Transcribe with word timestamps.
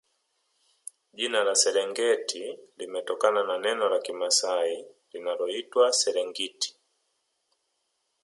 Jina 1.17 1.43
la 1.43 1.55
Serengeti 1.55 2.59
limetokana 2.77 3.43
na 3.43 3.57
neno 3.57 3.89
la 3.89 3.99
kimasai 3.99 4.85
linaloitwa 5.13 5.91
Serengiti 5.93 6.75